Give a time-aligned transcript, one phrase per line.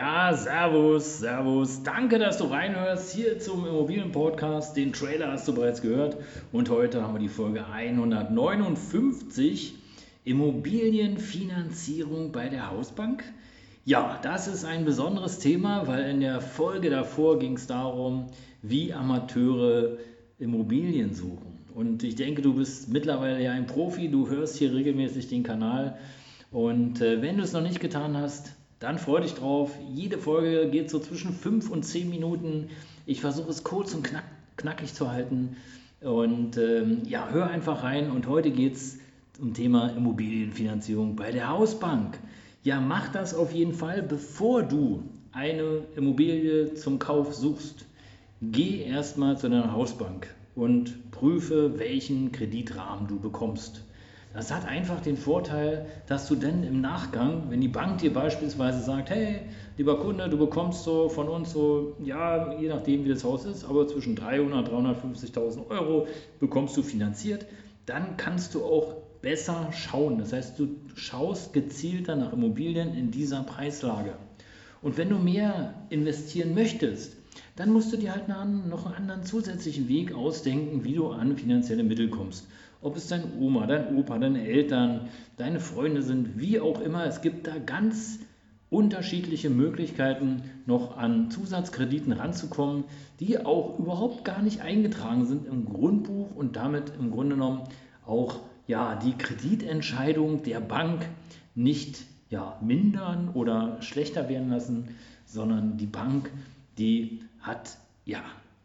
[0.00, 1.82] Ja, servus, servus.
[1.82, 4.74] Danke, dass du reinhörst hier zum Immobilienpodcast.
[4.74, 6.16] Den Trailer hast du bereits gehört.
[6.52, 9.74] Und heute haben wir die Folge 159.
[10.24, 13.24] Immobilienfinanzierung bei der Hausbank.
[13.84, 18.28] Ja, das ist ein besonderes Thema, weil in der Folge davor ging es darum,
[18.62, 19.98] wie Amateure
[20.38, 21.58] Immobilien suchen.
[21.74, 25.98] Und ich denke, du bist mittlerweile ja ein Profi, du hörst hier regelmäßig den Kanal.
[26.50, 29.70] Und äh, wenn du es noch nicht getan hast, dann freu dich drauf.
[29.94, 32.70] Jede Folge geht so zwischen 5 und 10 Minuten.
[33.06, 34.24] Ich versuche es kurz und knack,
[34.56, 35.56] knackig zu halten.
[36.00, 38.10] Und ähm, ja, hör einfach rein.
[38.10, 38.98] Und heute geht es
[39.38, 42.18] um Thema Immobilienfinanzierung bei der Hausbank.
[42.62, 47.84] Ja, mach das auf jeden Fall, bevor du eine Immobilie zum Kauf suchst.
[48.40, 53.84] Geh erstmal zu deiner Hausbank und prüfe, welchen Kreditrahmen du bekommst.
[54.32, 58.80] Das hat einfach den Vorteil, dass du dann im Nachgang, wenn die Bank dir beispielsweise
[58.80, 59.40] sagt, hey,
[59.76, 63.64] lieber Kunde, du bekommst so von uns so, ja, je nachdem wie das Haus ist,
[63.64, 66.06] aber zwischen 300 und 350.000 Euro
[66.38, 67.44] bekommst du finanziert,
[67.86, 70.18] dann kannst du auch besser schauen.
[70.18, 74.14] Das heißt, du schaust gezielter nach Immobilien in dieser Preislage.
[74.80, 77.16] Und wenn du mehr investieren möchtest,
[77.56, 81.82] dann musst du dir halt noch einen anderen zusätzlichen Weg ausdenken, wie du an finanzielle
[81.82, 82.46] Mittel kommst
[82.82, 87.04] ob es dein Oma, dein Opa, deine Eltern, deine Freunde sind, wie auch immer.
[87.04, 88.20] Es gibt da ganz
[88.70, 92.84] unterschiedliche Möglichkeiten, noch an Zusatzkrediten ranzukommen,
[93.18, 97.62] die auch überhaupt gar nicht eingetragen sind im Grundbuch und damit im Grunde genommen
[98.06, 101.06] auch ja, die Kreditentscheidung der Bank
[101.56, 104.96] nicht ja, mindern oder schlechter werden lassen,
[105.26, 106.30] sondern die Bank,
[106.78, 108.22] die hat ja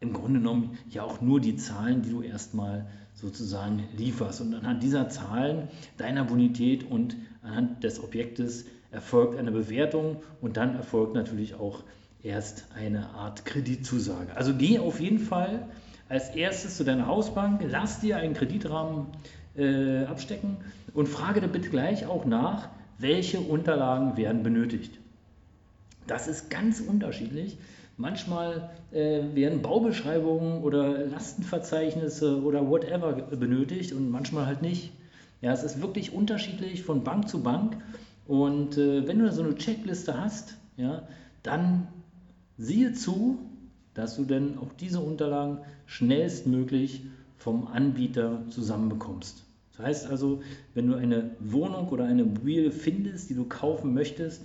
[0.00, 4.40] im Grunde genommen ja auch nur die Zahlen, die du erstmal sozusagen lieferst.
[4.40, 10.76] Und anhand dieser Zahlen, deiner Bonität und anhand des Objektes erfolgt eine Bewertung und dann
[10.76, 11.82] erfolgt natürlich auch
[12.22, 14.34] erst eine Art Kreditzusage.
[14.36, 15.68] Also geh auf jeden Fall
[16.08, 19.06] als erstes zu deiner Hausbank, lass dir einen Kreditrahmen
[19.56, 20.56] äh, abstecken
[20.94, 24.98] und frage dir bitte gleich auch nach, welche Unterlagen werden benötigt.
[26.06, 27.58] Das ist ganz unterschiedlich.
[27.98, 34.92] Manchmal äh, werden Baubeschreibungen oder Lastenverzeichnisse oder whatever benötigt und manchmal halt nicht.
[35.40, 37.76] Ja, es ist wirklich unterschiedlich von Bank zu Bank.
[38.28, 41.08] Und äh, wenn du so eine Checkliste hast, ja,
[41.42, 41.88] dann
[42.56, 43.38] siehe zu,
[43.94, 47.02] dass du dann auch diese Unterlagen schnellstmöglich
[47.36, 49.44] vom Anbieter zusammenbekommst.
[49.76, 50.40] Das heißt also,
[50.74, 54.42] wenn du eine Wohnung oder eine Immobilie findest, die du kaufen möchtest,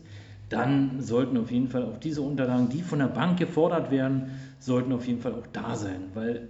[0.50, 4.94] dann sollten auf jeden Fall auch diese Unterlagen, die von der Bank gefordert werden, sollten
[4.94, 6.50] auf jeden Fall auch da sein, weil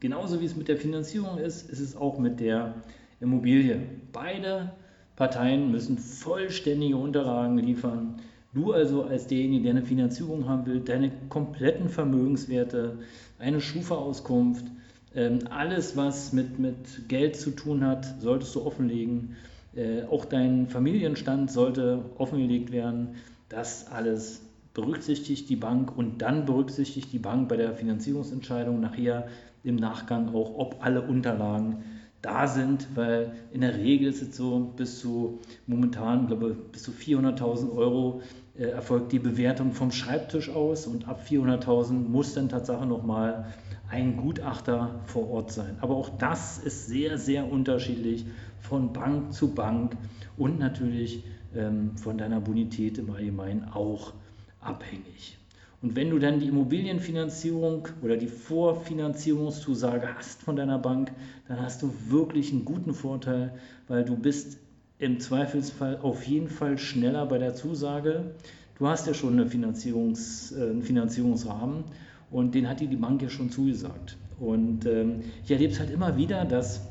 [0.00, 2.74] genauso wie es mit der Finanzierung ist, ist es auch mit der
[3.20, 3.78] Immobilie.
[4.12, 4.72] Beide
[5.16, 8.16] Parteien müssen vollständige Unterlagen liefern.
[8.52, 12.98] Du also als derjenige, der eine Finanzierung haben will, deine kompletten Vermögenswerte,
[13.38, 14.66] eine Schufa-Auskunft,
[15.14, 19.36] ähm, alles, was mit, mit Geld zu tun hat, solltest du offenlegen.
[19.76, 23.16] Äh, auch dein Familienstand sollte offengelegt werden.
[23.48, 24.42] Das alles
[24.72, 29.28] berücksichtigt die Bank und dann berücksichtigt die Bank bei der Finanzierungsentscheidung nachher
[29.62, 31.84] im Nachgang auch, ob alle Unterlagen
[32.22, 36.90] da sind, weil in der Regel ist es so, bis zu momentan, glaube bis zu
[36.90, 38.22] 400.000 Euro
[38.58, 43.52] äh, erfolgt die Bewertung vom Schreibtisch aus und ab 400.000 muss dann tatsächlich nochmal
[43.94, 45.76] ein Gutachter vor Ort sein.
[45.80, 48.26] Aber auch das ist sehr, sehr unterschiedlich
[48.58, 49.96] von Bank zu Bank
[50.36, 51.22] und natürlich
[51.54, 54.12] ähm, von deiner Bonität im Allgemeinen auch
[54.60, 55.38] abhängig.
[55.80, 61.12] Und wenn du dann die Immobilienfinanzierung oder die Vorfinanzierungszusage hast von deiner Bank,
[61.46, 63.54] dann hast du wirklich einen guten Vorteil,
[63.86, 64.58] weil du bist
[64.98, 68.34] im Zweifelsfall auf jeden Fall schneller bei der Zusage.
[68.76, 71.84] Du hast ja schon eine Finanzierungs, äh, einen Finanzierungsrahmen
[72.30, 74.16] und den hat dir die Bank ja schon zugesagt.
[74.38, 76.82] Und ähm, ich erlebe es halt immer wieder, dass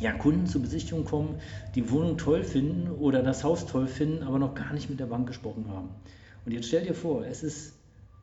[0.00, 1.36] ja, Kunden zur Besichtigung kommen,
[1.74, 5.06] die Wohnung toll finden oder das Haus toll finden, aber noch gar nicht mit der
[5.06, 5.90] Bank gesprochen haben.
[6.44, 7.74] Und jetzt stell dir vor, es ist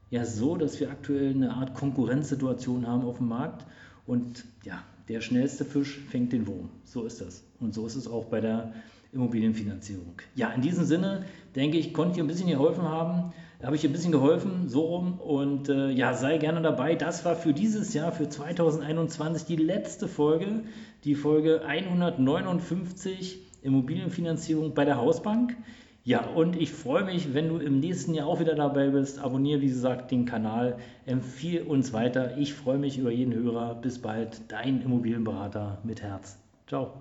[0.10, 3.66] ja so, dass wir aktuell eine Art Konkurrenzsituation haben auf dem Markt
[4.06, 6.70] und ja, der schnellste Fisch fängt den Wurm.
[6.84, 7.44] So ist das.
[7.60, 8.74] Und so ist es auch bei der
[9.14, 10.16] Immobilienfinanzierung.
[10.36, 11.26] Ja, in diesem Sinne
[11.56, 13.34] denke ich, konnte ich ein bisschen geholfen haben.
[13.64, 15.20] Habe ich ein bisschen geholfen, so rum.
[15.20, 16.96] Und äh, ja, sei gerne dabei.
[16.96, 20.64] Das war für dieses Jahr, für 2021, die letzte Folge,
[21.04, 25.58] die Folge 159 Immobilienfinanzierung bei der Hausbank.
[26.04, 29.20] Ja, und ich freue mich, wenn du im nächsten Jahr auch wieder dabei bist.
[29.20, 32.38] Abonniere, wie gesagt, den Kanal, empfehle uns weiter.
[32.38, 33.76] Ich freue mich über jeden Hörer.
[33.76, 36.38] Bis bald, dein Immobilienberater mit Herz.
[36.68, 36.94] Ciao.